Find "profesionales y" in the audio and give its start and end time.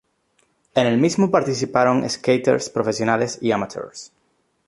2.71-3.51